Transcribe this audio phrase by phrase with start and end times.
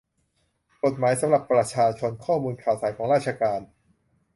[0.83, 3.61] กฎหมายสำหรับประชาชน: ข้อมูลข่าวสารของราชการ